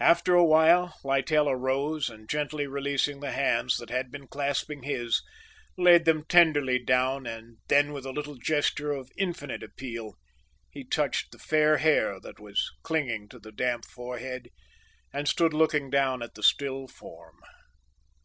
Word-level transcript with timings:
After 0.00 0.34
a 0.34 0.44
while, 0.44 0.94
Littell 1.04 1.48
arose 1.48 2.08
and 2.10 2.28
gently 2.28 2.66
releasing 2.66 3.20
the 3.20 3.30
hands 3.30 3.76
that 3.76 3.88
had 3.88 4.10
been 4.10 4.26
clasping 4.26 4.82
his, 4.82 5.22
laid 5.78 6.06
them 6.06 6.24
tenderly 6.24 6.82
down 6.82 7.24
and 7.24 7.58
then 7.68 7.92
with 7.92 8.04
a 8.04 8.10
little 8.10 8.34
gesture 8.34 8.90
of 8.90 9.12
infinite 9.16 9.62
appeal 9.62 10.14
he 10.72 10.82
touched 10.82 11.30
the 11.30 11.38
fair 11.38 11.76
hair 11.76 12.18
that 12.18 12.40
was 12.40 12.68
clinging 12.82 13.28
to 13.28 13.38
the 13.38 13.52
damp 13.52 13.84
forehead 13.84 14.48
and 15.12 15.28
stood 15.28 15.54
looking 15.54 15.88
down 15.88 16.20
at 16.20 16.34
the 16.34 16.42
still 16.42 16.88
form. 16.88 17.36